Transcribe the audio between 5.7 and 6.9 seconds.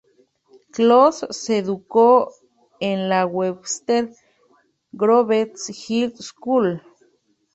High School.